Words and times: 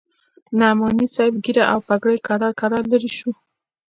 د 0.47 0.49
نعماني 0.59 1.07
صاحب 1.15 1.33
ږيره 1.45 1.63
او 1.73 1.79
پګړۍ 1.87 2.17
کرار 2.27 2.53
کرار 2.59 2.83
لرې 2.91 3.11
سوې. 3.17 3.33